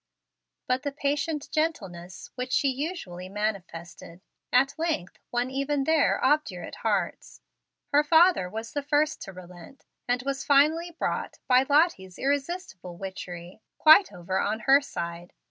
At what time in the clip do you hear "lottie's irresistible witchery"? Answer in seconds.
11.69-13.61